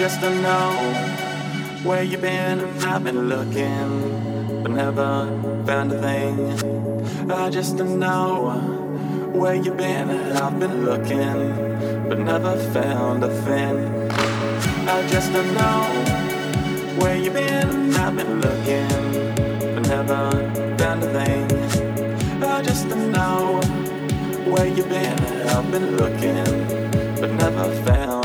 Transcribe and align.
just 0.00 0.22
don't 0.22 0.40
know 0.40 0.72
where 1.82 2.02
you've 2.02 2.22
been. 2.22 2.58
I've 2.82 3.04
been 3.04 3.28
looking, 3.28 4.62
but 4.62 4.72
never 4.72 5.26
found 5.66 5.92
a 5.92 6.00
thing. 6.00 7.30
I 7.30 7.50
just 7.50 7.76
don't 7.76 7.98
know 7.98 8.50
where 9.34 9.56
you've 9.56 9.76
been. 9.76 10.08
I've 10.08 10.58
been 10.58 10.86
looking, 10.86 12.08
but 12.08 12.18
never 12.18 12.56
found 12.72 13.24
a 13.24 13.28
thing. 13.42 13.76
I 14.88 15.06
just 15.08 15.34
don't 15.34 15.52
know 15.52 15.82
where 16.98 17.16
you've 17.18 17.34
been. 17.34 17.94
I've 17.94 18.16
been 18.16 18.40
looking, 18.40 18.88
but 19.74 19.86
never 19.86 20.30
found 20.78 21.04
a 21.04 21.10
thing. 21.12 22.42
I 22.42 22.62
just 22.62 22.88
don't 22.88 23.12
know 23.12 23.60
where 24.50 24.66
you 24.66 24.82
been. 24.82 25.18
I've 25.54 25.70
been 25.70 25.98
looking, 25.98 27.20
but 27.20 27.30
never 27.32 27.66
found 27.84 28.19